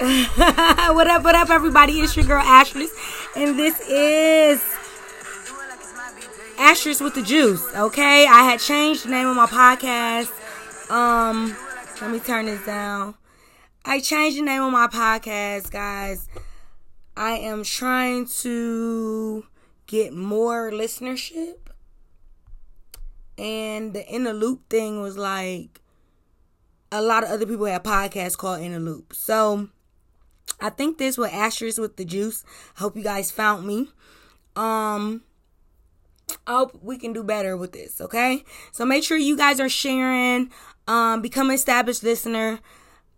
[0.34, 2.00] what up, what up, everybody?
[2.00, 2.86] It's your girl Ashley,
[3.36, 4.58] and this is
[6.56, 7.62] Ashes with the Juice.
[7.74, 10.30] Okay, I had changed the name of my podcast.
[10.90, 11.54] Um,
[12.00, 13.14] let me turn this down.
[13.84, 16.28] I changed the name of my podcast, guys.
[17.14, 19.44] I am trying to
[19.86, 21.56] get more listenership,
[23.36, 25.82] and the in the loop thing was like
[26.90, 29.12] a lot of other people have podcasts called In the Loop.
[29.12, 29.68] So
[30.60, 32.44] I think this was Ashes with the Juice.
[32.76, 33.88] Hope you guys found me.
[34.56, 35.22] Um
[36.46, 38.44] I hope we can do better with this, okay?
[38.72, 40.50] So make sure you guys are sharing.
[40.86, 42.60] Um, become an established listener.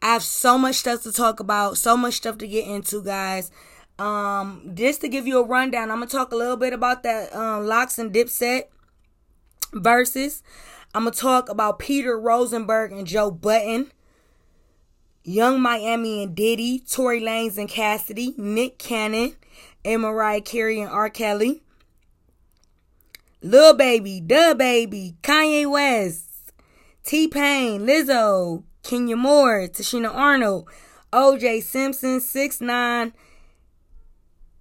[0.01, 3.51] I have so much stuff to talk about, so much stuff to get into, guys.
[3.99, 7.34] Um, just to give you a rundown, I'm gonna talk a little bit about that
[7.34, 8.65] um, LOX and Dipset
[9.73, 10.43] verses.
[10.95, 13.93] I'm gonna talk about Peter Rosenberg and Joe Budden,
[15.24, 19.37] Yung Miami and Diddy, Tory Lanez and Cassidy, Nick Cannon,
[19.84, 21.10] and Mariah Carey and R.
[21.10, 21.62] Kelly,
[23.40, 26.52] Lil Baby, Da Baby, Kanye West,
[27.04, 30.68] T Pain, Lizzo, Kenya Moore, Tichina Arnold,
[31.12, 33.12] OJ Simpson, 6 9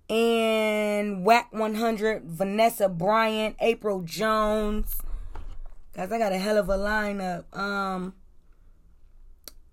[0.09, 4.97] and Wack 100, Vanessa Bryant, April Jones.
[5.95, 7.45] Guys, I got a hell of a lineup.
[7.57, 8.13] Um,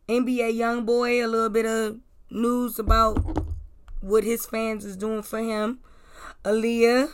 [0.09, 1.99] NBA YoungBoy, a little bit of
[2.31, 3.19] news about
[4.01, 5.81] what his fans is doing for him.
[6.45, 7.11] Aaliyah,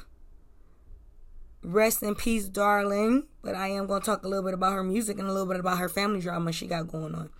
[1.64, 3.26] rest in peace, darling.
[3.42, 5.58] But I am gonna talk a little bit about her music and a little bit
[5.58, 7.30] about her family drama she got going on.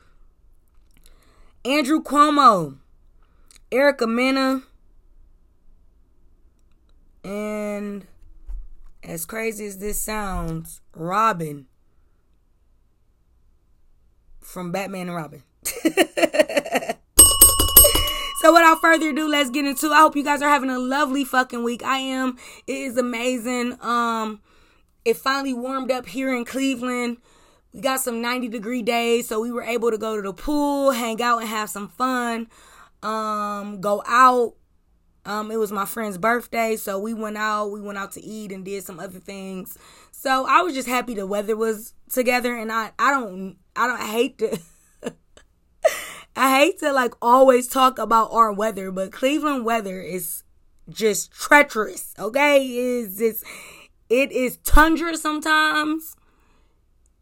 [1.64, 2.77] Andrew Cuomo,
[3.70, 4.62] Erica Mena,
[7.22, 8.06] and
[9.02, 11.67] as crazy as this sounds, Robin
[14.44, 15.42] from Batman and Robin.
[18.40, 19.90] so without further ado, let's get into.
[19.90, 21.82] I hope you guys are having a lovely fucking week.
[21.82, 22.36] I am.
[22.66, 23.77] It is amazing.
[23.80, 24.40] Um,
[25.05, 27.18] it finally warmed up here in Cleveland.
[27.72, 30.92] We got some 90 degree days, so we were able to go to the pool,
[30.92, 32.46] hang out, and have some fun.
[33.02, 34.55] Um, go out,
[35.26, 37.68] um, it was my friend's birthday, so we went out.
[37.70, 39.78] We went out to eat and did some other things.
[40.12, 44.01] So I was just happy the weather was together, and I I don't I don't
[44.01, 44.58] hate to
[46.36, 50.42] I hate to like always talk about our weather, but Cleveland weather is
[50.89, 52.14] just treacherous.
[52.18, 53.45] Okay, is just
[54.08, 56.17] it is tundra sometimes,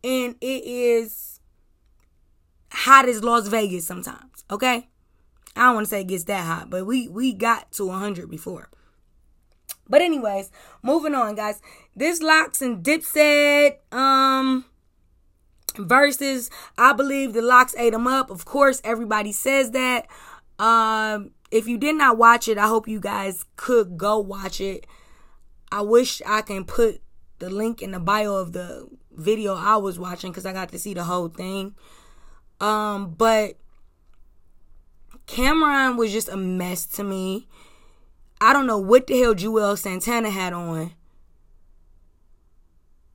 [0.03, 1.41] and it is
[2.73, 4.45] hot as Las Vegas sometimes.
[4.51, 4.89] Okay.
[5.55, 8.31] I don't want to say it gets that hot, but we we got to 100
[8.31, 8.71] before.
[9.89, 10.51] But anyways,
[10.83, 11.61] moving on, guys.
[11.95, 14.65] This LOX and dip Dipset um
[15.77, 18.31] versus I believe the LOX ate them up.
[18.31, 20.07] Of course, everybody says that.
[20.59, 24.87] Um if you did not watch it, I hope you guys could go watch it.
[25.71, 27.03] I wish I can put
[27.39, 30.79] the link in the bio of the video I was watching cuz I got to
[30.79, 31.75] see the whole thing.
[32.61, 33.57] Um but
[35.27, 37.49] Cam'ron was just a mess to me.
[38.41, 40.93] I don't know what the hell Juelz Santana had on.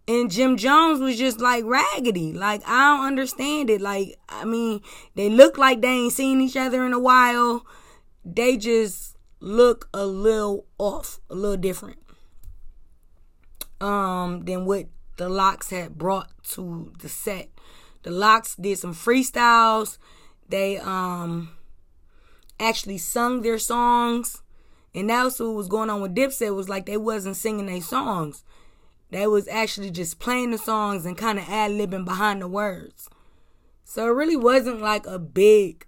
[0.07, 2.31] And Jim Jones was just like raggedy.
[2.31, 3.81] Like, I don't understand it.
[3.81, 4.81] Like, I mean,
[5.15, 7.65] they look like they ain't seen each other in a while.
[8.23, 11.99] They just look a little off, a little different.
[13.81, 14.87] Um, than what
[15.17, 17.49] the LOX had brought to the set.
[18.03, 19.97] The LOX did some freestyles.
[20.47, 21.49] They um
[22.59, 24.41] actually sung their songs.
[24.95, 28.43] And that's what was going on with Dipset was like they wasn't singing their songs.
[29.09, 33.09] They was actually just playing the songs and kind of ad libbing behind the words.
[33.83, 35.85] So it really wasn't like a big,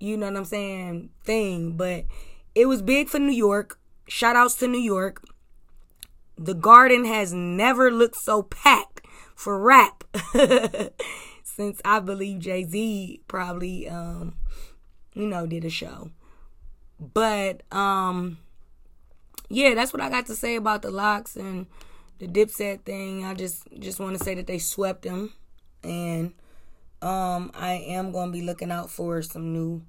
[0.00, 1.76] you know what I'm saying, thing.
[1.76, 2.06] But
[2.54, 3.78] it was big for New York.
[4.08, 5.22] Shout outs to New York.
[6.36, 9.02] The garden has never looked so packed
[9.34, 10.04] for rap
[11.42, 14.34] since I believe Jay Z probably um,
[15.12, 16.10] you know, did a show.
[16.98, 18.38] But um
[19.48, 21.66] yeah, that's what I got to say about the LOX and
[22.18, 23.24] the Dipset thing.
[23.24, 25.32] I just just want to say that they swept them
[25.82, 26.32] and
[27.02, 29.82] um I am going to be looking out for some new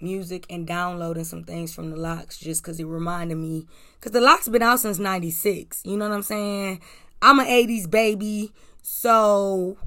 [0.00, 3.66] music and downloading some things from the LOX just cuz it reminded me
[4.00, 5.82] cuz the LOX been out since 96.
[5.84, 6.80] You know what I'm saying?
[7.22, 8.52] I'm an 80s baby.
[8.82, 9.78] So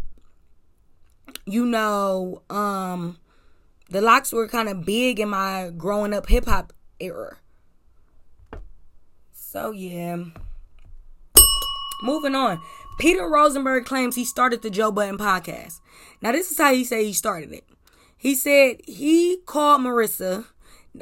[1.45, 3.17] you know, um
[3.89, 7.37] the LOX were kind of big in my growing up hip hop era.
[9.31, 10.25] So yeah.
[12.01, 12.61] Moving on.
[12.99, 15.79] Peter Rosenberg claims he started the Joe Budden podcast.
[16.21, 17.63] Now this is how he said he started it.
[18.17, 20.45] He said he called Marissa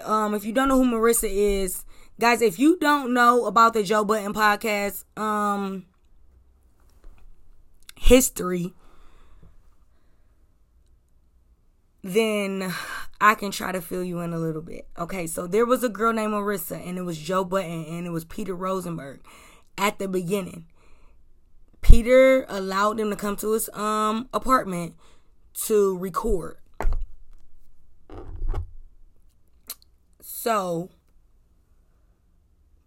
[0.04, 1.86] Um, if you don't know who Marissa is,
[2.20, 5.86] guys, if you don't know about the Joe Budden podcast, um,
[7.98, 8.74] history,
[12.04, 12.74] then
[13.20, 14.88] I can try to fill you in a little bit.
[14.98, 18.12] Okay, so there was a girl named Marissa, and it was Joe Budden, and it
[18.12, 19.22] was Peter Rosenberg
[19.78, 20.66] at the beginning.
[21.86, 24.96] Peter allowed them to come to his um apartment
[25.54, 26.58] to record.
[30.20, 30.90] So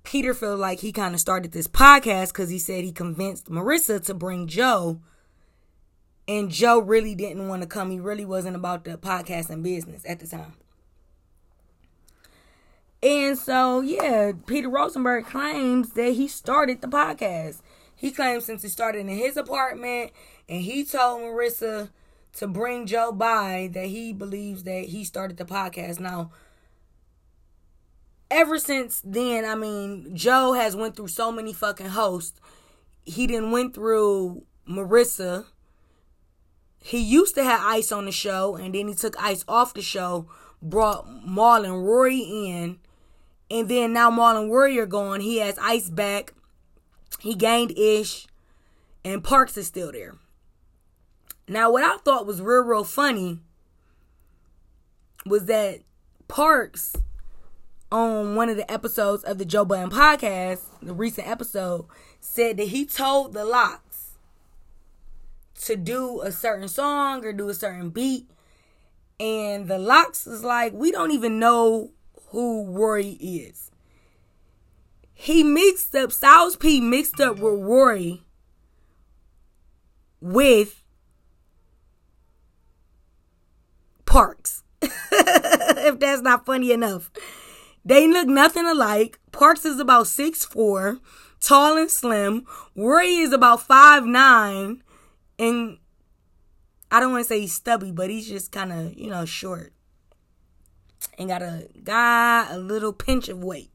[0.03, 4.05] Peter felt like he kind of started this podcast because he said he convinced Marissa
[4.05, 5.01] to bring Joe.
[6.27, 7.93] And Joe really didn't want to come.
[7.93, 10.55] He really wasn't about the podcasting business at the time.
[13.01, 17.61] And so, yeah, Peter Rosenberg claims that he started the podcast.
[17.99, 20.13] He claims since he started in his apartment
[20.49, 21.91] and he told Marissa
[22.35, 25.99] to bring Joe by that he believes that he started the podcast.
[25.99, 26.31] Now,
[28.31, 32.41] ever since then, I mean, Joe has went through so many fucking hosts.
[33.05, 35.47] He didn't went through Marissa.
[36.81, 39.83] He used to have Ice on the show, and then he took Ice off the
[39.83, 40.29] show,
[40.63, 42.79] brought Mal and Rory in,
[43.51, 45.19] and then now Mal and Rory are gone.
[45.21, 46.35] He has Ice back.
[47.21, 48.27] He gained Ish,
[49.05, 50.15] and Parks is still there.
[51.49, 53.41] Now, what I thought was real, real funny
[55.25, 55.81] was that
[56.29, 56.95] Parks
[57.91, 61.87] on one of the episodes of the Joe Budden podcast, the recent episode,
[62.21, 64.13] said that he told the LOX
[65.63, 68.31] to do a certain song or do a certain beat.
[69.19, 71.91] And the LOX is like, we don't even know
[72.29, 73.68] who Rory is.
[75.21, 78.23] He mixed up, Styles P mixed up with Rory
[80.21, 80.85] with
[84.07, 84.63] Parks.
[84.81, 87.11] if that's not funny enough.
[87.85, 89.19] They look nothing alike.
[89.33, 91.01] Parks is about six four,
[91.41, 92.47] tall and slim.
[92.77, 94.85] Rory is about five nine,
[95.37, 95.79] and
[96.93, 99.73] I don't want to say he's stubby, but he's just kind of you know short
[101.19, 103.73] and got a got a little pinch of weight.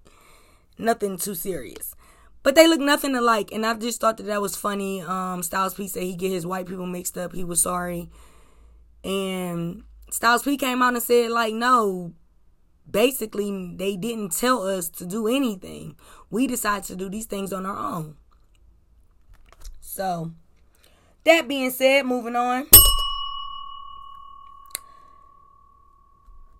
[0.77, 1.95] Nothing too serious.
[2.43, 5.01] But they look nothing alike, and I just thought that that was funny.
[5.01, 7.33] Um, Styles P said he get his white people mixed up.
[7.33, 8.09] He was sorry,
[9.03, 12.13] and Styles P came out and said like, no,
[12.89, 15.95] basically they didn't tell us to do anything.
[16.29, 18.17] We decided to do these things on our own.
[19.79, 20.31] So,
[21.23, 22.67] that being said, moving on.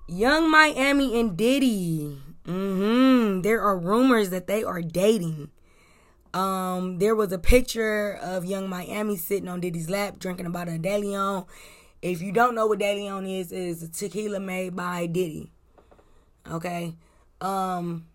[0.08, 2.18] Yung Miami and Diddy.
[2.46, 3.42] Mm-hmm.
[3.42, 5.50] There are rumors that they are dating.
[6.34, 10.72] Um, there was a picture of Yung Miami sitting on Diddy's lap drinking about a
[10.72, 11.46] DeLeon.
[12.02, 15.52] If you don't know what DeLeon is, is a tequila made by Diddy.
[16.50, 16.96] Okay.
[17.40, 18.08] Um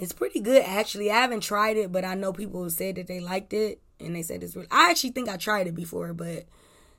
[0.00, 1.10] it's pretty good actually.
[1.10, 4.22] I haven't tried it, but I know people said that they liked it and they
[4.22, 6.44] said it's really I actually think I tried it before, but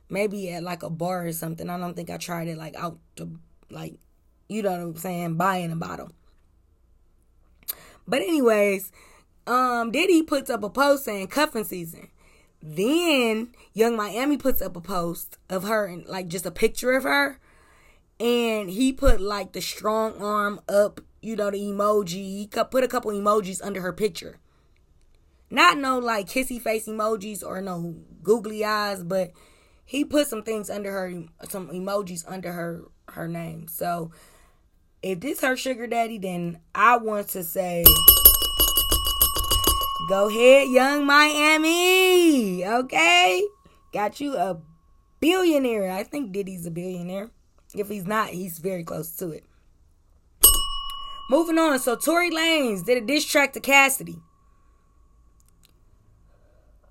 [0.10, 1.70] maybe at like a bar or something.
[1.70, 3.30] I don't think I tried it like out to
[3.70, 3.96] like
[4.50, 6.12] you know what I'm saying, buying a bottle.
[8.08, 8.92] But anyways,
[9.48, 12.10] um Diddy puts up a post saying cuffing season.
[12.62, 17.04] Then Yung Miami puts up a post of her and like just a picture of
[17.04, 17.40] her
[18.20, 22.14] and he put like the strong arm up, you know, the emoji.
[22.14, 24.40] He put a couple emojis under her picture.
[25.50, 29.32] Not no like kissy face emojis or no googly eyes, but
[29.86, 33.68] he put some things under her, some emojis under her her name.
[33.68, 34.12] So
[35.02, 37.84] if this her sugar daddy, then I want to say,
[40.10, 42.66] go ahead, Yung Miami.
[42.66, 43.44] Okay,
[43.94, 44.60] got you a
[45.20, 45.92] billionaire.
[45.92, 47.32] I think Diddy's a billionaire.
[47.74, 49.44] If he's not, he's very close to it.
[51.30, 51.78] Moving on.
[51.80, 54.18] So Tory Lanez did a diss track to Cassidy.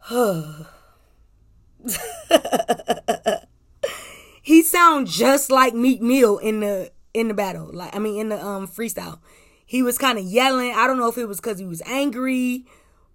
[4.42, 7.70] he sounds just like Meek Mill in the in the battle.
[7.72, 9.18] Like I mean in the um freestyle.
[9.64, 10.72] He was kind of yelling.
[10.74, 12.64] I don't know if it was because he was angry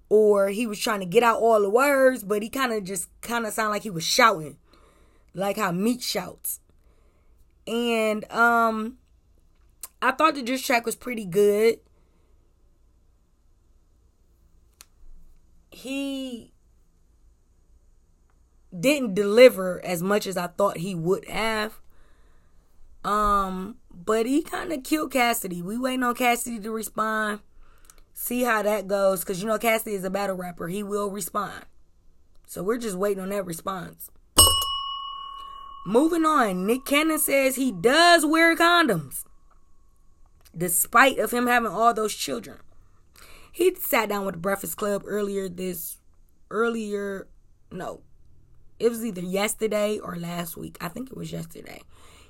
[0.09, 3.09] or he was trying to get out all the words, but he kind of just
[3.21, 4.57] kind of sounded like he was shouting.
[5.33, 6.59] Like how Meek shouts.
[7.65, 8.97] And um
[10.01, 11.79] I thought the diss track was pretty good.
[15.71, 16.53] He
[18.77, 21.79] didn't deliver as much as I thought he would have.
[23.03, 25.62] Um, but he kind of killed Cassidy.
[25.62, 27.39] We waiting on Cassidy to respond.
[28.13, 30.67] See how that goes, cause you know Cassidy is a battle rapper.
[30.67, 31.65] He will respond.
[32.45, 34.09] So we're just waiting on that response.
[35.85, 39.23] Moving on, Nick Cannon says he does wear condoms.
[40.55, 42.57] despite of him having all those children.
[43.51, 45.97] He sat down with the Breakfast Club earlier this
[46.50, 47.27] earlier
[47.71, 48.01] no.
[48.79, 50.77] It was either yesterday or last week.
[50.81, 51.81] I think it was yesterday.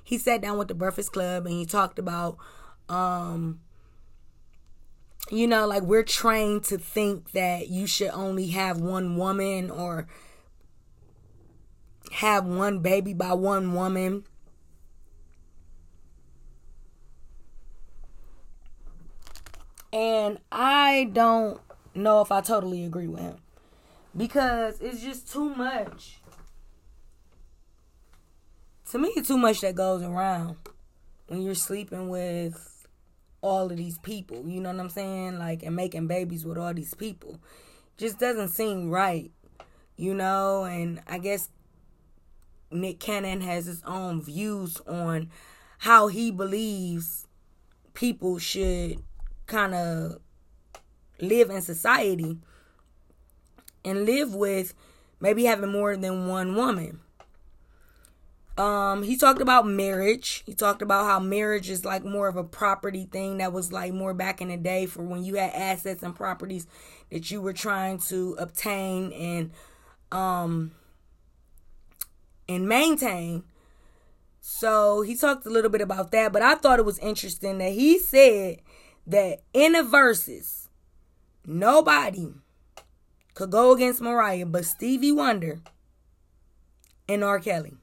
[0.04, 2.36] He sat down with the Breakfast Club and he talked about
[2.88, 3.60] um
[5.30, 10.06] you know, like we're trained to think that you should only have one woman or
[12.12, 14.24] have one baby by one woman.
[19.92, 21.60] And I don't
[21.94, 23.36] know if I totally agree with him
[24.16, 26.18] because it's just too much.
[28.94, 30.54] To me, it's too much that goes around
[31.26, 32.86] when you're sleeping with
[33.40, 34.48] all of these people.
[34.48, 35.40] You know what I'm saying?
[35.40, 37.40] Like, and making babies with all these people.
[37.96, 39.32] Just doesn't seem right,
[39.96, 40.62] you know?
[40.62, 41.48] And I guess
[42.70, 45.28] Nick Cannon has his own views on
[45.78, 47.26] how he believes
[47.94, 49.02] people should
[49.46, 50.20] kind of
[51.20, 52.38] live in society
[53.84, 54.72] and live with
[55.18, 57.00] maybe having more than one woman.
[58.56, 60.44] Um, he talked about marriage.
[60.46, 63.92] He talked about how marriage is like more of a property thing that was like
[63.92, 66.66] more back in the day for when you had assets and properties
[67.10, 69.50] that you were trying to obtain and
[70.12, 70.70] um
[72.48, 73.42] and maintain.
[74.40, 77.72] So he talked a little bit about that, but I thought it was interesting that
[77.72, 78.60] he said
[79.06, 80.68] that in the verses,
[81.44, 82.28] nobody
[83.34, 85.60] could go against Mariah but Stevie Wonder
[87.08, 87.40] and R.
[87.40, 87.74] Kelly.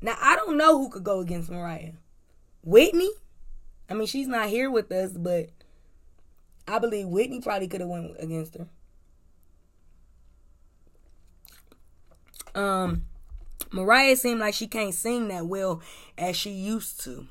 [0.00, 1.92] Now I don't know who could go against Mariah.
[2.62, 3.10] Whitney?
[3.90, 5.50] I mean, she's not here with us, but
[6.66, 8.66] I believe Whitney probably could have went against her.
[12.54, 13.04] Um,
[13.72, 15.80] Mariah seemed like she can't sing that well
[16.16, 17.26] as she used to.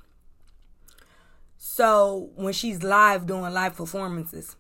[1.58, 4.56] So when she's live doing live performances,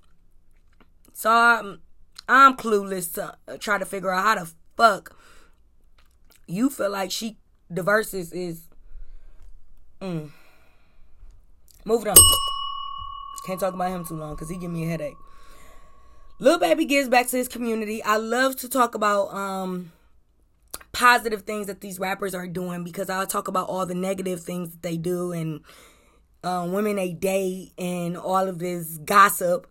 [1.14, 1.82] so I'm,
[2.28, 5.16] I'm clueless to try to figure out how the fuck
[6.48, 7.38] you feel like she
[7.70, 8.62] the verses is
[10.02, 10.30] mm.
[11.86, 12.18] moving on.
[13.46, 15.16] Can't talk about him too long because he give me a headache.
[16.40, 18.04] Lil Baby gives back to his community.
[18.04, 19.92] I love to talk about um
[20.92, 24.72] positive things that these rappers are doing because I'll talk about all the negative things
[24.72, 25.62] that they do and
[26.44, 29.68] um, women they date and all of this gossip.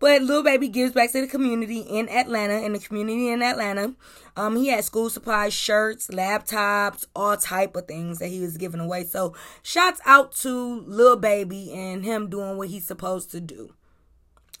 [0.00, 3.94] But Lil Baby gives back to the community in Atlanta, in the community in Atlanta.
[4.36, 8.80] Um, he had school supplies, shirts, laptops, all type of things that he was giving
[8.80, 9.04] away.
[9.04, 13.74] So shouts out to Lil Baby and him doing what he's supposed to do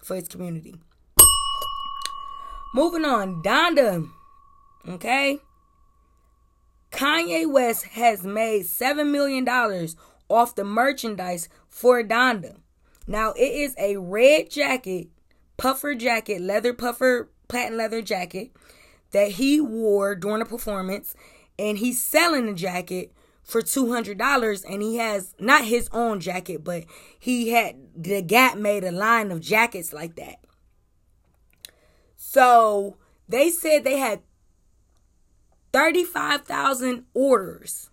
[0.02, 0.74] for his community.
[2.74, 4.08] Moving on, Donda.
[4.88, 5.38] Okay.
[6.90, 9.48] Kanye West has made $7 million
[10.28, 12.56] off the merchandise for Donda.
[13.06, 15.08] Now, it is a red jacket
[15.58, 18.50] puffer jacket, leather puffer, patent leather jacket
[19.10, 21.14] that he wore during a performance.
[21.58, 23.12] And he's selling the jacket
[23.42, 26.84] for $200 and he has not his own jacket, but
[27.18, 30.36] he had the Gap made a line of jackets like that.
[32.16, 32.96] So
[33.28, 34.20] they said they had
[35.72, 37.90] 35,000 orders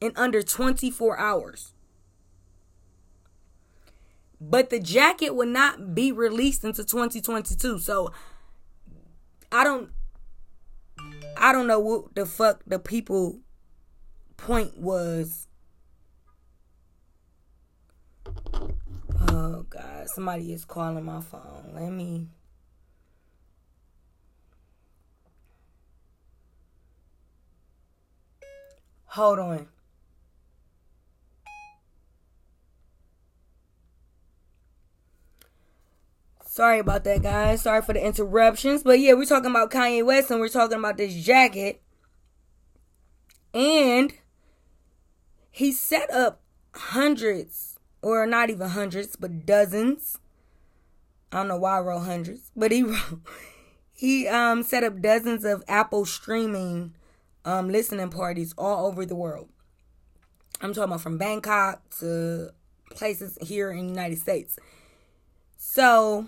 [0.00, 1.74] in under 24 hours
[4.40, 7.78] but the jacket will not be released until 2022.
[7.78, 8.12] So
[9.50, 9.90] I don't
[11.36, 13.40] I don't know what the fuck the people
[14.36, 15.46] point was.
[19.30, 21.72] Oh god, somebody is calling my phone.
[21.74, 22.28] Let me
[29.12, 29.68] Hold on.
[36.58, 37.62] Sorry about that, guys.
[37.62, 38.82] Sorry for the interruptions.
[38.82, 41.80] But yeah, we're talking about Kanye West and we're talking about this jacket.
[43.54, 44.12] And
[45.52, 46.40] he set up
[46.74, 50.18] hundreds, or not even hundreds, but dozens.
[51.30, 53.20] I don't know why I wrote hundreds, but he wrote,
[53.92, 56.92] he um set up dozens of Apple streaming
[57.44, 59.48] um listening parties all over the world.
[60.60, 62.50] I'm talking about from Bangkok to
[62.90, 64.58] places here in the United States.
[65.56, 66.26] So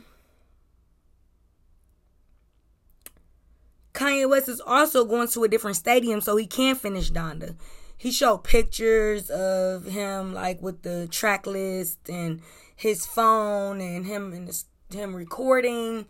[4.01, 7.55] Kanye West is also going to a different stadium so he can finish Donda.
[7.99, 12.41] He showed pictures of him like with the track list and
[12.75, 14.51] his phone and him and
[14.91, 16.07] him recording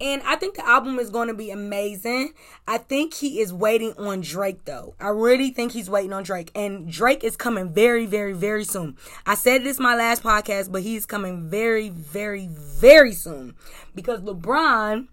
[0.00, 2.34] And I think the album is going to be amazing.
[2.68, 4.94] I think he is waiting on Drake, though.
[5.00, 6.50] I really think he's waiting on Drake.
[6.54, 8.96] And Drake is coming very, very, very soon.
[9.24, 13.54] I said this my last podcast, but he's coming very, very, very soon.
[13.94, 15.08] Because LeBron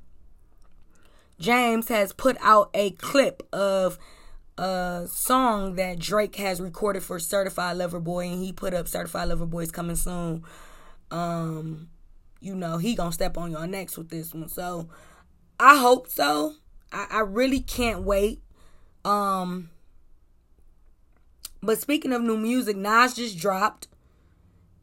[1.39, 3.97] James has put out a clip of
[4.57, 9.29] a song that Drake has recorded for Certified Lover Boy, and he put up Certified
[9.29, 10.43] Lover Boy is coming soon.
[11.11, 11.89] Um,
[12.39, 14.49] you know, he gonna step on your necks with this one.
[14.49, 14.89] So
[15.59, 16.55] I hope so.
[16.91, 18.41] I, I really can't wait.
[19.05, 19.69] Um
[21.63, 23.87] but speaking of new music, Nas just dropped.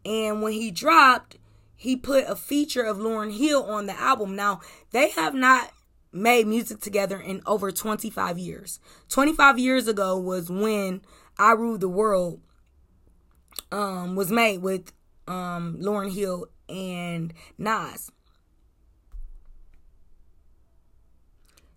[0.04, 1.36] And when he dropped,
[1.76, 4.34] he put a feature of Lauryn Hill on the album.
[4.34, 5.72] Now, they have not
[6.12, 8.80] made music together in over 25 years.
[9.08, 11.02] 25 years ago was when
[11.38, 12.40] I Rule the World
[13.72, 14.92] um was made with
[15.26, 18.10] um Lauryn Hill and Nas.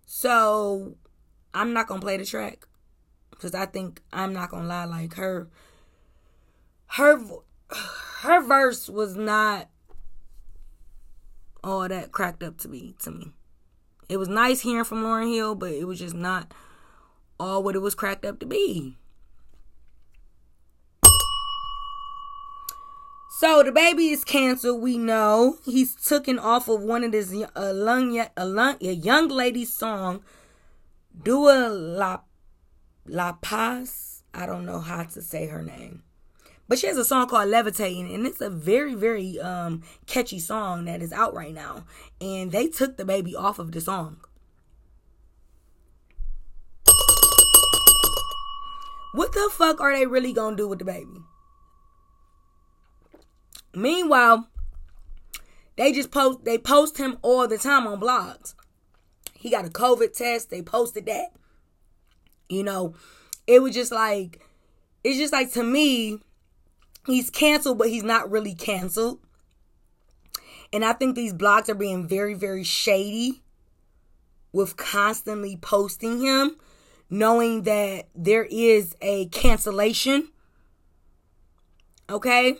[0.06, 0.96] So
[1.52, 2.66] I'm not gonna play the track
[3.30, 4.84] because I think I'm not gonna lie.
[4.84, 5.48] Like her,
[6.86, 7.20] her,
[8.20, 9.68] her verse was not
[11.62, 13.32] all that cracked up to be to me.
[14.08, 16.52] It was nice hearing from Lauryn Hill, but it was just not
[17.40, 18.96] all what it was cracked up to be.
[23.40, 24.80] So Da Baby is canceled.
[24.80, 30.22] We know he's taken off of one of this young lady's song,
[31.20, 32.20] Dua La
[33.06, 34.22] La Paz.
[34.32, 36.04] I don't know how to say her name,
[36.68, 40.84] but she has a song called "Levitating," and it's a very very um catchy song
[40.86, 41.84] that is out right now.
[42.20, 44.20] And they took Da Baby off of the song.
[49.14, 51.20] What the fuck are they really gonna do with Da Baby?
[53.74, 54.48] Meanwhile,
[55.76, 58.54] they just post they post him all the time on blogs.
[59.34, 61.28] He got a COVID test, they posted that.
[62.48, 62.94] You know,
[63.46, 64.40] it was just like
[65.02, 66.18] it's just like to me,
[67.06, 69.20] he's canceled, but he's not really canceled.
[70.72, 73.42] And I think these blogs are being very, very shady
[74.52, 76.56] with constantly posting him,
[77.08, 80.28] knowing that there is a cancellation.
[82.10, 82.56] Okay?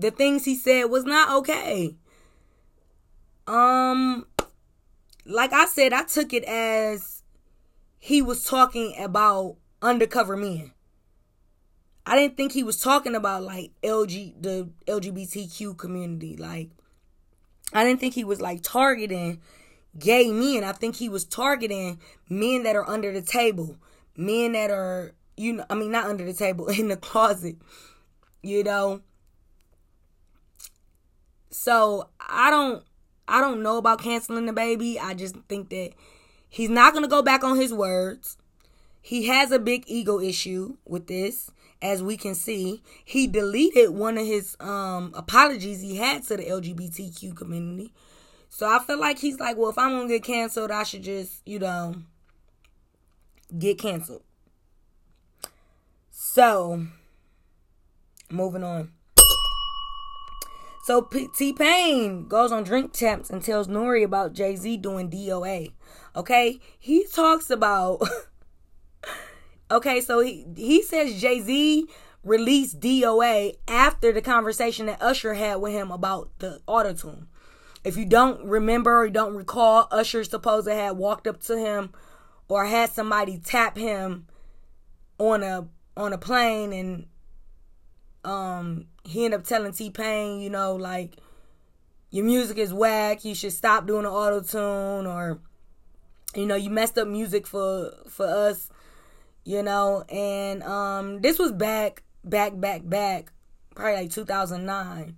[0.00, 1.94] the things he said was not okay.
[3.46, 4.26] Um
[5.26, 7.22] like I said, I took it as
[7.98, 10.72] he was talking about undercover men.
[12.06, 16.36] I didn't think he was talking about like LG the LGBTQ community.
[16.36, 16.70] Like
[17.72, 19.40] I didn't think he was like targeting
[19.98, 20.64] gay men.
[20.64, 23.76] I think he was targeting men that are under the table,
[24.16, 27.56] men that are you know, I mean not under the table in the closet.
[28.42, 29.02] You know,
[31.50, 32.84] so I don't
[33.28, 34.98] I don't know about canceling Da Baby.
[34.98, 35.92] I just think that
[36.48, 38.36] he's not gonna go back on his words.
[39.02, 41.50] He has a big ego issue with this,
[41.82, 42.82] as we can see.
[43.04, 47.92] He deleted one of his um apologies he had to the LGBTQ community.
[48.48, 51.40] So I feel like he's like, well, if I'm gonna get canceled, I should just,
[51.46, 51.94] you know,
[53.56, 54.22] get canceled.
[56.10, 56.86] So,
[58.30, 58.92] moving on.
[60.84, 61.02] So
[61.36, 64.02] T Pain goes on Drink Champs and tells N.O.R.E.
[64.02, 65.72] about Jay Z doing DOA.
[66.16, 68.02] Okay, he talks about.
[69.70, 71.86] okay, so he he says Jay Z
[72.22, 77.28] released DOA after the conversation that Usher had with him about the auto tune.
[77.82, 81.92] If you don't remember or don't recall, Usher supposedly had walked up to him
[82.48, 84.26] or had somebody tap him
[85.18, 87.06] on a on a plane and
[88.24, 91.16] um he ended up telling T Pain, you know, like
[92.10, 95.40] your music is whack, you should stop doing the auto tune or
[96.34, 98.68] you know, you messed up music for for us,
[99.44, 103.32] you know, and um this was back back back back
[103.74, 105.16] probably like 2009.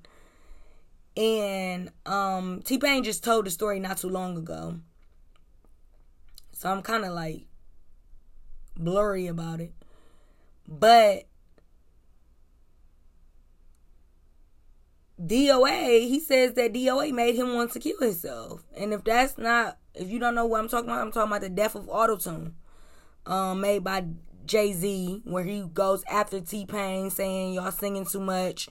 [1.16, 4.76] And um T Pain just told the story not too long ago.
[6.52, 7.44] So I'm kind of like
[8.76, 9.72] blurry about it.
[10.68, 11.24] But
[15.24, 18.62] DOA, he says that DOA made him want to kill himself.
[18.76, 21.42] And if that's not, if you don't know what I'm talking about, I'm talking about
[21.42, 22.52] the death of Autotune,
[23.26, 24.06] um, made by
[24.44, 28.68] Jay Z, where he goes after T Pain saying y'all singing too much.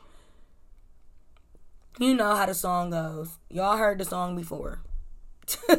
[2.00, 3.38] You know how the song goes.
[3.50, 4.82] Y'all heard the song before.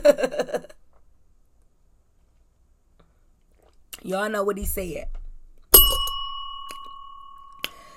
[4.02, 5.08] y'all know what he said.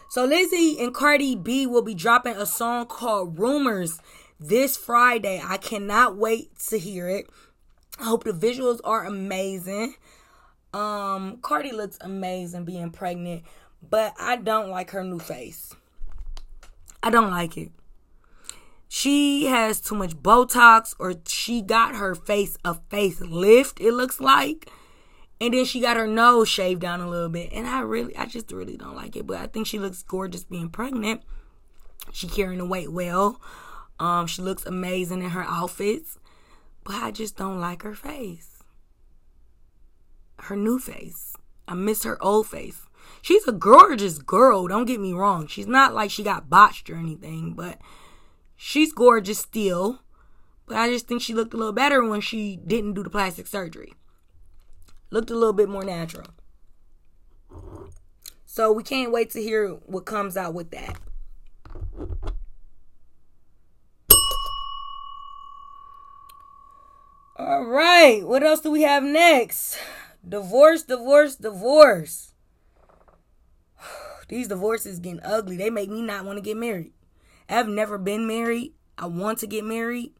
[0.10, 4.00] So Lizzo and Cardi B will be dropping a song called Rumors
[4.40, 5.42] this Friday.
[5.44, 7.30] I cannot wait to hear it.
[8.00, 9.96] I hope the visuals are amazing.
[10.76, 13.44] Um, Cardi looks amazing being pregnant,
[13.82, 15.74] but I don't like her new face.
[17.02, 17.72] I don't like it.
[18.90, 24.70] She has too much Botox, or she got her face a facelift, it looks like.
[25.40, 27.52] And then she got her nose shaved down a little bit.
[27.54, 29.26] And I really, I just really don't like it.
[29.26, 31.22] But I think she looks gorgeous being pregnant.
[32.12, 33.42] She carrying the weight well.
[34.00, 36.20] Um, she looks amazing in her outfits.
[36.84, 38.55] But I just don't like her face.
[40.40, 41.34] Her new face.
[41.68, 42.82] I miss her old face.
[43.22, 45.48] She's a gorgeous girl, don't get me wrong.
[45.48, 47.80] She's not like she got botched or anything, but
[48.56, 50.02] she's gorgeous still.
[50.68, 53.48] But I just think she looked a little better when she didn't do the plastic
[53.48, 53.94] surgery.
[55.12, 56.28] Looked a little bit more natural.
[58.46, 60.98] So we can't wait to hear what comes out with that.
[67.38, 69.78] All right, what else do we have next?
[70.28, 72.34] Divorce, divorce, divorce.
[74.28, 75.58] These divorces getting ugly.
[75.58, 76.94] They make me not want to get married.
[77.48, 78.74] I've never been married.
[78.98, 80.14] I want to get married,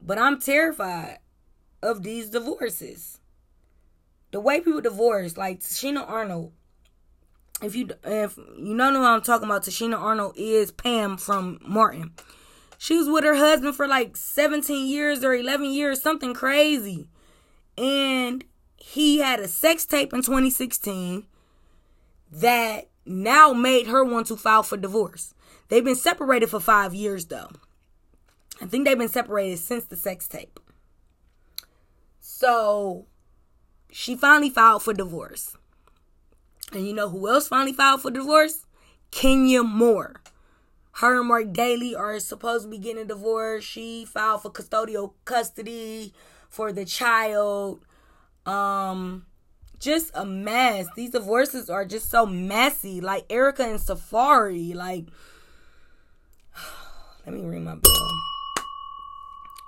[0.00, 1.18] but I'm terrified
[1.82, 3.18] of these divorces.
[4.32, 6.52] The way people divorce, like Tichina Arnold.
[7.62, 11.58] If you if you don't know what I'm talking about, Tichina Arnold is Pam from
[11.62, 12.12] Martin.
[12.78, 17.08] She was with her husband for like 17 years or 11 years, something crazy.
[17.76, 18.44] And
[18.80, 21.26] he had a sex tape in 2016
[22.32, 25.34] that now made her want to file for divorce.
[25.68, 27.50] They've been separated for five years though.
[28.60, 30.58] I think they've been separated since the sex tape.
[32.20, 33.06] So
[33.90, 35.56] she finally filed for divorce.
[36.72, 38.66] And you know who else finally filed for divorce?
[39.10, 40.20] Kenya Moore
[41.00, 43.64] her and Marc Daly are supposed to be getting a divorce.
[43.64, 46.12] She filed for custodial custody
[46.48, 47.80] for the child.
[48.46, 49.26] Um,
[49.78, 50.86] just a mess.
[50.96, 53.00] These divorces are just so messy.
[53.00, 55.06] Like Erica and Safaree, Like,
[57.26, 58.10] let me ring my bell.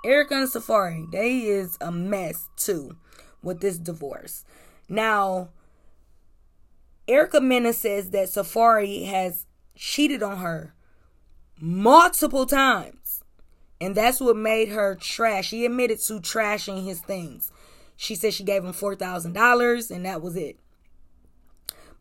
[0.05, 2.97] Erica and Safaree, they is a mess too
[3.41, 4.43] with this divorce.
[4.89, 5.49] Now,
[7.07, 10.73] Erica Mena says that Safaree has cheated on her
[11.59, 13.23] multiple times.
[13.79, 15.49] And that's what made her trash.
[15.49, 17.51] She admitted to trashing his things.
[18.03, 20.59] She said she gave him $4,000 and that was it.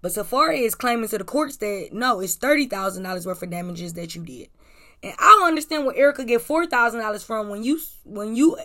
[0.00, 4.16] But Safaree is claiming to the courts that no, it's $30,000 worth of damages that
[4.16, 4.48] you did.
[5.00, 8.58] And I don't understand where Erica get $4,000 from when you when you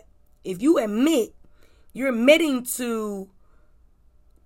[0.44, 1.36] if you admit
[1.94, 3.30] you're admitting to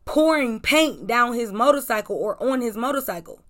[0.03, 3.41] pouring paint down his motorcycle or on his motorcycle.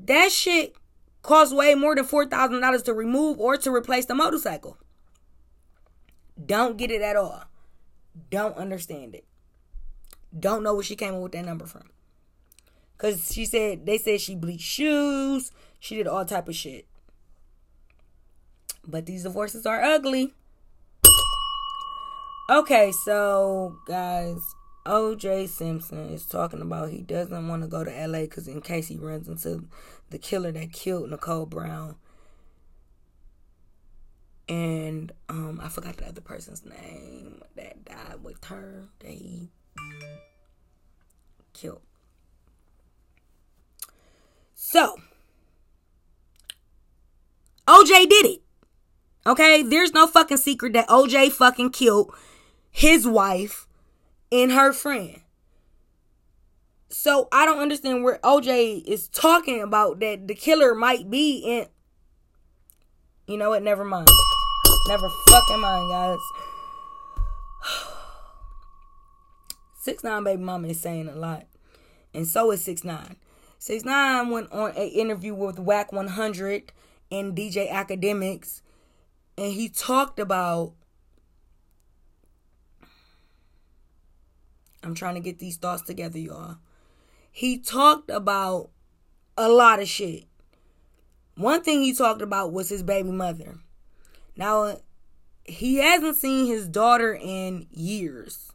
[0.00, 0.74] That shit
[1.22, 4.78] costs way more than $4,000 to remove or to replace the motorcycle.
[6.44, 7.44] Don't get it at all.
[8.30, 9.24] Don't understand it.
[10.38, 11.90] Don't know where she came up with that number from.
[12.98, 15.52] Cause she said they said she bleached shoes.
[15.78, 16.86] She did all type of shit.
[18.86, 20.32] But these divorces are ugly.
[22.48, 24.38] Okay, so guys,
[24.86, 28.86] OJ Simpson is talking about he doesn't want to go to LA because in case
[28.86, 29.64] he runs into
[30.10, 31.96] the killer that killed Nicole Brown.
[34.48, 39.50] And um, I forgot the other person's name that died with her that he
[41.52, 41.80] killed.
[44.54, 44.96] So,
[47.66, 48.42] OJ did it.
[49.26, 49.62] Okay?
[49.62, 52.14] There's no fucking secret that OJ fucking killed
[52.70, 53.66] his wife
[54.30, 55.20] and her friend.
[56.88, 61.66] So I don't understand where OJ is talking about that the killer might be in.
[63.26, 63.62] You know what?
[63.62, 64.08] Never mind.
[64.88, 66.18] Never fucking mind, guys.
[69.80, 71.46] Six nine baby mama is saying a lot,
[72.14, 73.16] and so is six nine.
[73.58, 76.72] Six nine went on an interview with Wack 100
[77.10, 78.62] and DJ Akademiks,
[79.36, 80.74] and he talked about
[84.84, 86.58] I'm trying to get these thoughts together, y'all.
[87.32, 88.70] He talked about
[89.36, 90.26] a lot of shit.
[91.34, 93.56] One thing he talked about was his baby mother.
[94.36, 94.78] Now,
[95.44, 98.52] he hasn't seen his daughter in years.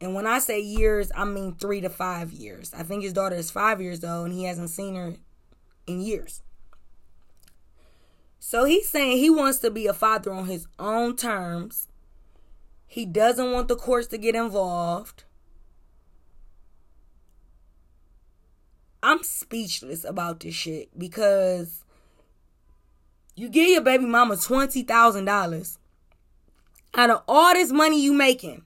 [0.00, 2.72] And when I say years, I mean three to five years.
[2.72, 5.14] I think his daughter is five years old and he hasn't seen her
[5.86, 6.42] in years.
[8.38, 11.88] So he's saying he wants to be a father on his own terms
[12.90, 15.24] he doesn't want the courts to get involved.
[19.02, 21.84] I'm speechless about this shit because
[23.38, 25.78] You give your baby mama $20,000
[26.94, 28.64] out of all this money you making,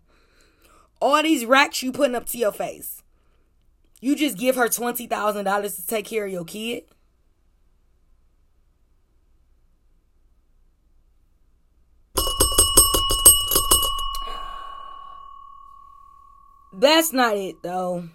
[0.99, 3.03] all these racks you putting up to your face.
[4.01, 6.85] You just give her $20,000 to take care of your kid?
[16.73, 18.09] That's not it though.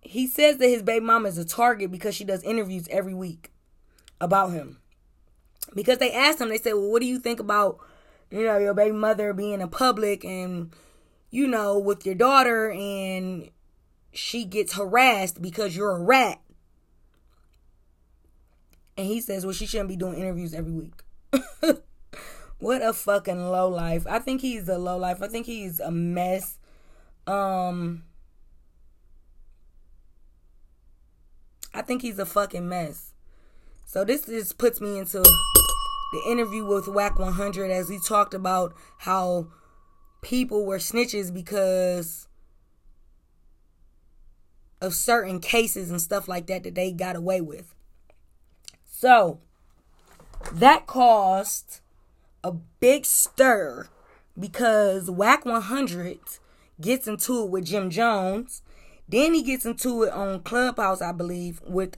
[0.00, 3.50] He says that his baby mama is a target because she does interviews every week
[4.20, 4.78] about him.
[5.74, 7.78] Because they asked him, they said, Well, what do you think about,
[8.30, 10.72] you know, your baby mother being in public and,
[11.30, 13.50] you know, with your daughter and
[14.12, 16.40] she gets harassed because you're a rat?
[18.96, 21.02] And he says, Well, she shouldn't be doing interviews every week.
[22.58, 24.06] what a fucking low life.
[24.08, 25.22] I think he's a low life.
[25.22, 26.58] I think he's a mess.
[27.26, 28.04] Um
[31.74, 33.12] I think he's a fucking mess.
[33.88, 38.74] So this just puts me into the interview with Wack 100 as he talked about
[38.98, 39.46] how
[40.20, 42.28] people were snitches because
[44.82, 47.74] of certain cases and stuff like that that they got away with.
[48.84, 49.40] So
[50.52, 51.80] that caused
[52.44, 53.88] a big stir
[54.38, 56.18] because Wack 100
[56.78, 58.60] gets into it with Jim Jones.
[59.08, 61.96] Then he gets into it on Clubhouse, I believe, with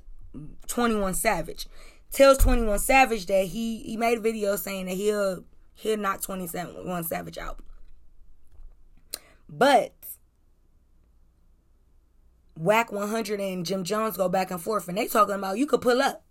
[0.66, 1.66] 21 Savage.
[2.10, 7.04] Tells 21 Savage that he he made a video saying that he'll he'll knock 21
[7.04, 7.60] Savage out.
[9.48, 9.94] But
[12.56, 15.80] Wack 100 and Jim Jones go back and forth and they talking about you could
[15.80, 16.24] pull up.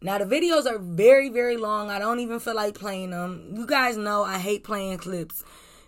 [0.00, 1.90] Now the videos are very very long.
[1.90, 3.52] I don't even feel like playing them.
[3.56, 5.44] You guys know I hate playing clips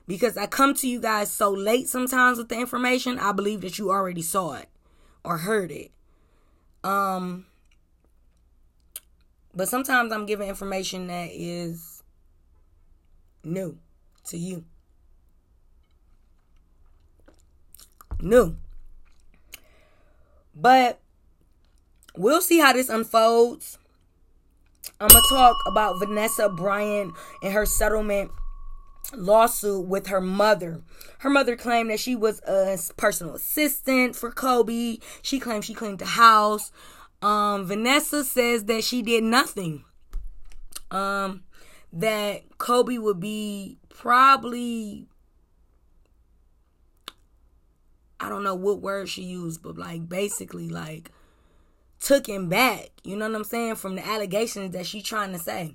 [0.07, 3.79] because I come to you guys so late sometimes with the information, I believe that
[3.79, 4.69] you already saw it
[5.25, 5.94] or heard it.
[6.85, 7.47] Um
[9.57, 12.03] but sometimes I'm giving information that is
[13.45, 13.79] new
[14.27, 14.65] to you.
[18.21, 18.57] New.
[20.55, 21.01] But
[22.17, 23.79] we'll see how this unfolds.
[25.01, 28.31] I'm going to talk about Vanessa Bryant and her settlement
[29.13, 30.83] lawsuit with her mother.
[31.19, 34.99] Her mother claimed that she was a personal assistant for Kobe.
[35.23, 36.71] She claimed she cleaned the house.
[37.23, 39.85] Um, Vanessa says that she did nothing.
[40.91, 41.45] Um,
[41.93, 45.07] that Kobe would be probably
[48.21, 51.11] I don't know what word she used, but like basically like
[52.01, 52.91] took him back.
[53.03, 53.77] You know what I'm saying?
[53.77, 55.75] From the allegations that she trying to say.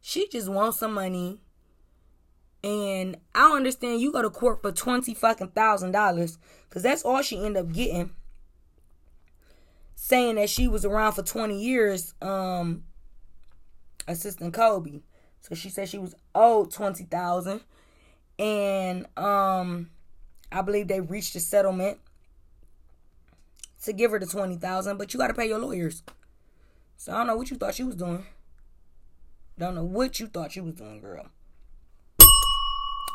[0.00, 1.40] She just wants some money
[2.66, 6.36] and I understand you go to court for twenty fucking thousand dollars,
[6.68, 8.10] cause that's all she ended up getting.
[9.94, 12.82] Saying that she was around for twenty years, um,
[14.08, 15.02] assisting Kobe.
[15.42, 17.60] So she said she was owed twenty thousand,
[18.36, 19.90] and um,
[20.50, 21.98] I believe they reached a settlement
[23.84, 26.02] to give her the twenty thousand, but you got to pay your lawyers.
[26.96, 28.26] So I don't know what you thought she was doing.
[29.56, 31.28] Don't know what you thought she was doing, girl.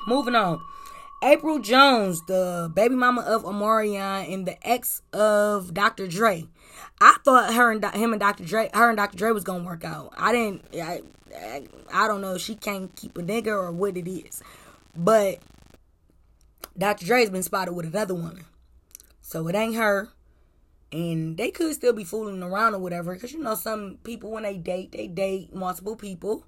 [0.07, 0.61] Moving on.
[1.23, 6.07] April Jones, the baby mama of Omarion and the ex of Dr.
[6.07, 6.47] Dre.
[6.99, 8.43] I thought her and him and Dr.
[8.43, 9.17] Dre, her and Dr.
[9.17, 10.13] Dre was gonna work out.
[10.17, 10.65] I didn't.
[10.73, 11.01] I,
[11.35, 12.39] I, I don't know.
[12.39, 14.41] She can't keep a nigga or what it is,
[14.95, 15.39] but
[16.75, 17.05] Dr.
[17.05, 18.45] Dre's been spotted with another woman,
[19.21, 20.09] so it ain't her.
[20.91, 24.43] And they could still be fooling around or whatever, because you know some people when
[24.43, 26.43] they date, they date multiple people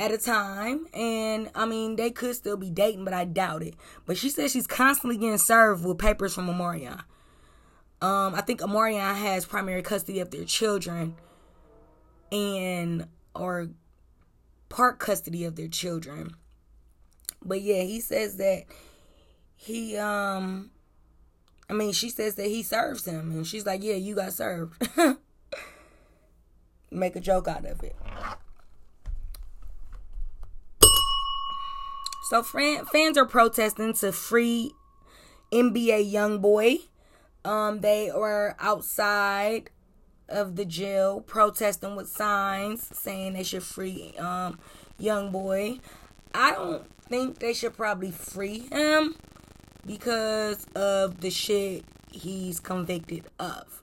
[0.00, 0.86] at a time.
[0.94, 3.74] And I mean, they could still be dating, but I doubt it.
[4.06, 7.02] But she says she's constantly getting served with papers from Omarion.
[8.00, 11.16] Um, I think Omarion has primary custody of their children
[12.32, 13.68] and or
[14.70, 16.34] part custody of their children.
[17.44, 18.64] But yeah, he says that
[19.54, 20.70] he um
[21.68, 24.82] I mean, she says that he serves him and she's like, "Yeah, you got served."
[26.90, 27.94] Make a joke out of it.
[32.30, 34.70] So fans are protesting to free
[35.50, 36.82] NBA YoungBoy.
[37.44, 39.70] Um, they were outside
[40.28, 44.60] of the jail protesting with signs saying they should free um
[44.96, 45.80] young boy.
[46.32, 49.16] I don't think they should probably free him
[49.84, 53.82] because of the shit he's convicted of.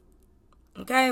[0.80, 1.12] Okay?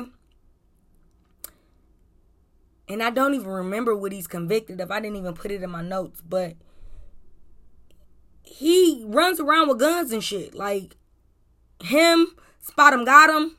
[2.87, 4.89] And I don't even remember what he's convicted of.
[4.89, 6.55] I didn't even put it in my notes, but
[8.55, 10.55] he runs around with guns and shit.
[10.55, 10.95] Like
[11.83, 12.27] him,
[12.61, 13.57] spot him, got him,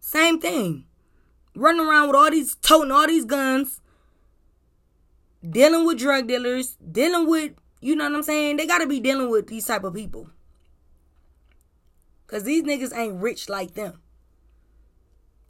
[0.00, 0.86] same thing.
[1.54, 3.82] running around with all these toting all these guns,
[5.46, 8.56] dealing with drug dealers, dealing with you know what I'm saying?
[8.56, 10.30] They gotta be dealing with these type of people.
[12.26, 14.00] Cause these niggas ain't rich like them.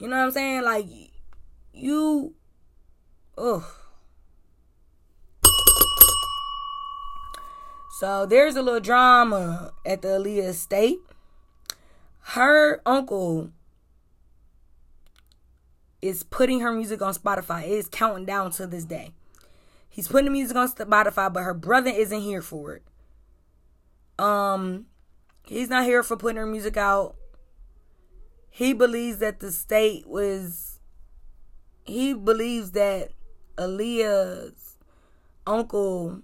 [0.01, 0.65] You know what I'm saying?
[0.65, 0.87] Like
[1.73, 2.35] you
[3.39, 3.63] ugh.
[8.01, 11.01] So there's a little drama at the Aaliyah estate.
[12.21, 13.51] Her uncle
[16.01, 17.65] is putting her music on Spotify.
[17.65, 19.13] It is counting down to this day.
[19.91, 22.83] He's putting the music on Spotify, but her brother isn't here for it.
[24.19, 24.87] Um,
[25.45, 27.17] he's not here for putting her music out.
[28.49, 30.81] He believes that the state was.
[31.85, 33.11] He believes that
[33.59, 34.79] Aaliyah's
[35.47, 36.23] uncle,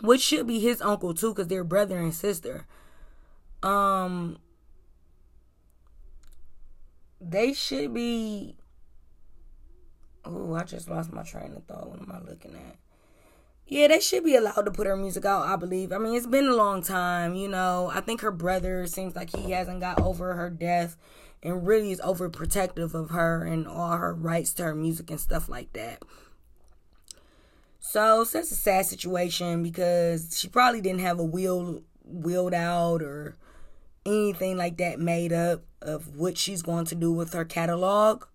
[0.00, 2.66] which should be his uncle too, because they're brother and sister.
[3.62, 4.38] Um,
[7.20, 8.56] they should be
[10.24, 11.88] Oh, I just lost my train of thought.
[11.88, 12.76] What am I looking at?
[13.66, 15.92] Yeah, they should be allowed to put her music out, I believe.
[15.92, 17.90] I mean, it's been a long time, you know.
[17.92, 20.96] I think her brother seems like he hasn't got over her death
[21.42, 25.48] and really is overprotective of her and all her rights to her music and stuff
[25.48, 26.02] like that.
[27.90, 33.38] So, that's a sad situation because she probably didn't have a will willed out or
[34.04, 38.26] anything like that made up of what she's going to do with her catalog.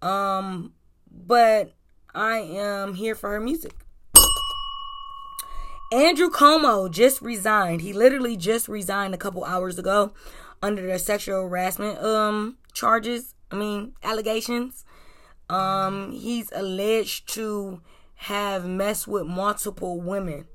[0.00, 0.72] Um,
[1.10, 1.74] but
[2.14, 3.84] I am here for her music.
[5.92, 7.82] Andrew Cuomo just resigned.
[7.82, 10.14] He literally just resigned a couple hours ago
[10.62, 13.34] under the sexual harassment um charges.
[13.50, 14.86] I mean allegations.
[15.50, 17.82] Um, he's alleged to
[18.16, 20.46] have messed with multiple women.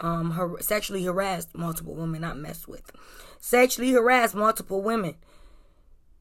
[0.00, 2.90] Um, her, sexually harassed multiple women, not messed with.
[3.40, 5.16] Sexually harassed multiple women.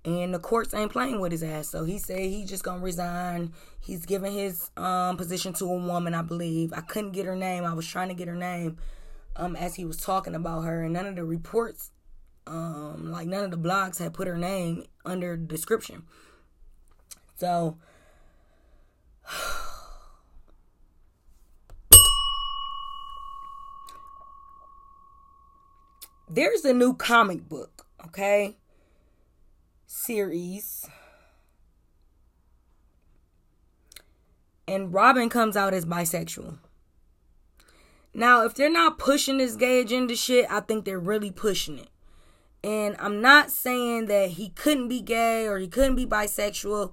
[0.04, 1.70] And the courts ain't playing with his ass.
[1.70, 3.54] So he said he just gonna resign.
[3.80, 6.72] He's giving his um position to a woman, I believe.
[6.74, 7.66] I couldn't get her name.
[7.66, 8.78] I was trying to get her name
[9.38, 11.92] um as he was talking about her and none of the reports
[12.48, 16.04] um like none of the blogs had put her name under description.
[17.38, 17.78] So
[26.30, 28.58] there's a new comic book, okay?
[29.88, 30.88] series.
[34.68, 36.60] And Robin comes out as bisexual.
[38.14, 41.90] Now, if they're not pushing this gay agenda shit, I think they're really pushing it.
[42.64, 46.92] And I'm not saying that he couldn't be gay or he couldn't be bisexual.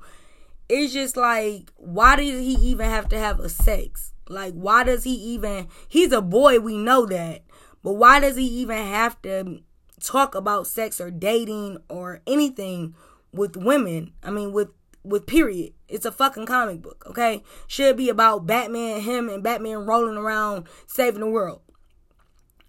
[0.69, 4.13] It's just like, why does he even have to have a sex?
[4.29, 5.69] Like, why does he even?
[5.89, 7.43] He's a boy, we know that.
[7.83, 9.61] But why does he even have to
[10.05, 12.95] talk about sex or dating or anything
[13.33, 14.13] with women.
[14.23, 14.69] I mean, with
[15.03, 15.75] with period.
[15.89, 17.43] It's a fucking comic book, okay?
[17.67, 21.61] Should be about Batman, him, and Batman rolling around saving the world,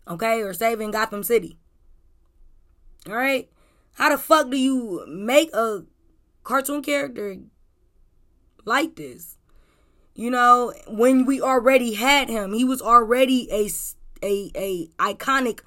[0.07, 1.57] okay, or saving Gotham City.
[3.07, 3.49] All right,
[3.93, 5.85] how the fuck do you make a
[6.43, 7.37] cartoon character
[8.65, 9.37] like this?
[10.13, 13.69] You know, when we already had him, he was already a
[14.23, 15.59] a a iconic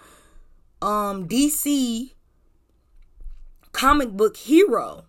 [0.80, 2.12] um DC
[3.72, 5.04] comic book hero.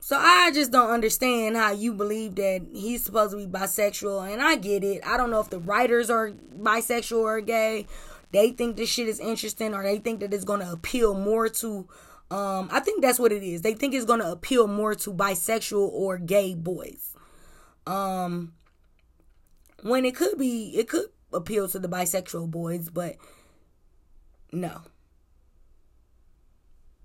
[0.00, 4.42] So I just don't understand how you believe that he's supposed to be bisexual and
[4.42, 5.02] I get it.
[5.06, 7.86] I don't know if the writers are bisexual or gay.
[8.32, 11.48] They think this shit is interesting or they think that it's going to appeal more
[11.48, 11.86] to
[12.30, 13.62] um I think that's what it is.
[13.62, 17.14] They think it's going to appeal more to bisexual or gay boys.
[17.86, 18.52] Um
[19.82, 23.16] when it could be it could appeal to the bisexual boys, but
[24.52, 24.82] no.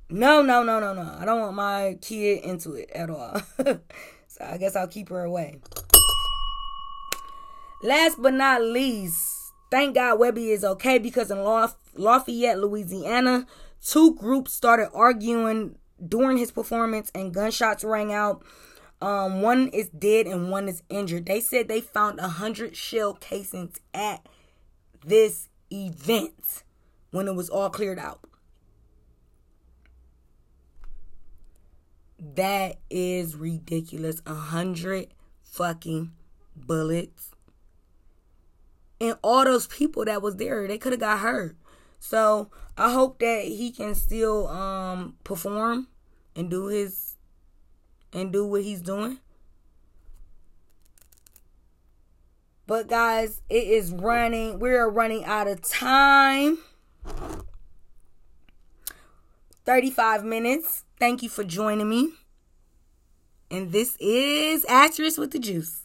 [0.10, 1.16] No, no, no, no, no.
[1.20, 3.42] I don't want my kid into it at all.
[3.58, 5.60] so I guess I'll keep her away.
[7.82, 13.46] Last but not least, thank God Webbie is okay because in Lafayette, Louisiana,
[13.86, 18.44] two groups started arguing during his performance and gunshots rang out.
[19.02, 21.26] Um, one is dead and one is injured.
[21.26, 24.28] They said they found a hundred shell casings at
[25.06, 26.64] this event
[27.12, 28.22] when it was all cleared out.
[32.18, 34.22] That is ridiculous.
[34.26, 35.14] A hundred
[35.44, 36.12] fucking
[36.56, 37.32] bullets.
[39.00, 41.56] And all those people that was there, they could have got hurt.
[42.08, 45.88] So I hope that he can still um perform
[46.36, 47.16] and do his
[48.14, 49.18] and do what he's doing.
[52.68, 54.60] But guys, it is running.
[54.60, 56.60] We are running out of time.
[59.66, 60.84] 35 minutes.
[61.00, 62.12] Thank you for joining me.
[63.50, 65.85] And this is Actress with the Juice.